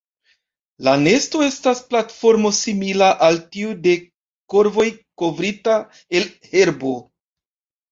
[0.85, 3.95] La nesto estas platformo simila al tiu de
[4.55, 4.89] korvoj
[5.25, 5.79] kovrita
[6.23, 6.99] el herbo.